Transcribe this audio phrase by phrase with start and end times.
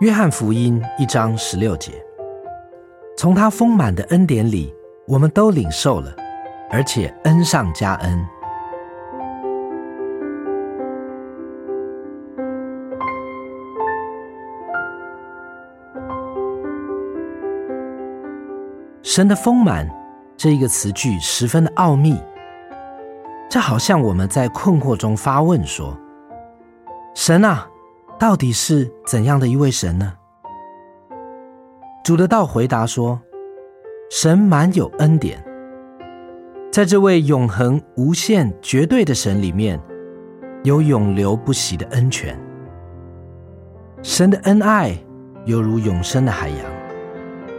[0.00, 1.92] 约翰福音一章十六节，
[3.18, 4.74] 从他丰满的恩典里，
[5.06, 6.10] 我们都领受了，
[6.70, 8.26] 而且恩上加恩。
[19.02, 19.86] 神的丰满
[20.34, 22.18] 这一个词句十分的奥秘，
[23.50, 25.94] 这好像我们在困惑中发问说
[27.14, 27.66] ：“神啊！”
[28.20, 30.12] 到底是怎样的一位神呢？
[32.04, 33.18] 主的道回答说
[34.12, 35.42] ：“神满有恩典，
[36.70, 39.80] 在这位永恒、无限、绝对的神里面，
[40.64, 42.38] 有永流不息的恩泉。
[44.02, 44.94] 神的恩爱
[45.46, 46.58] 犹如永生的海洋，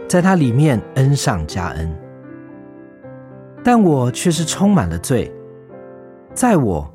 [0.08, 1.92] 在它里面恩上加恩。
[3.64, 5.28] 但我却是充满了罪，
[6.32, 6.88] 在我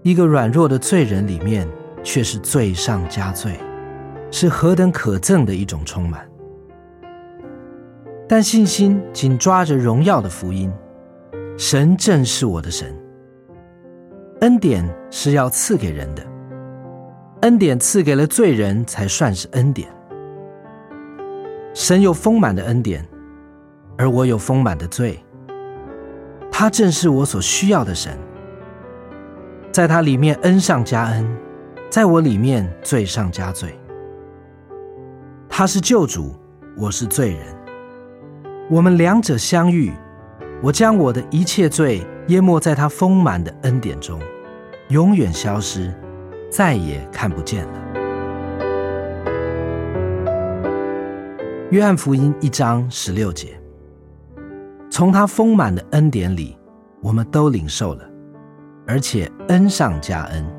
[0.00, 1.68] 一个软弱的罪人里面。”
[2.06, 3.58] 却是罪上加罪，
[4.30, 6.24] 是何等可憎的一种充满。
[8.28, 10.72] 但信心紧抓着荣耀的福音，
[11.58, 12.96] 神正是我的神。
[14.40, 16.24] 恩典是要赐给人的，
[17.42, 19.88] 恩典赐给了罪人才算是恩典。
[21.74, 23.04] 神有丰满的恩典，
[23.98, 25.18] 而我有丰满的罪。
[26.52, 28.16] 他正是我所需要的神，
[29.72, 31.28] 在他里面恩上加恩。
[31.88, 33.78] 在我里面罪上加罪，
[35.48, 36.34] 他是救主，
[36.76, 37.40] 我是罪人，
[38.68, 39.92] 我们两者相遇，
[40.62, 44.20] 我将我的一切罪淹没在他丰满的恩典中，
[44.88, 45.94] 永远消失，
[46.50, 47.82] 再也看不见了。
[51.70, 53.58] 约翰福音一章十六节，
[54.90, 56.58] 从他丰满的恩典里，
[57.00, 58.04] 我们都领受了，
[58.86, 60.55] 而且恩上加恩。